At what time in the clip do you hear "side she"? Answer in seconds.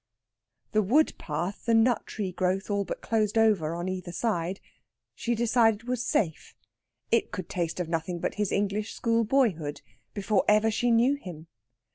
4.11-5.35